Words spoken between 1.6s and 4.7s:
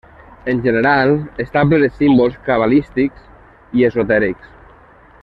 ple de símbols cabalístics i esotèrics.